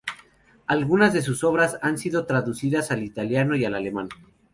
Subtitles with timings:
[0.65, 4.09] Algunas de sus obras han sido traducidas al italiano y al alemán.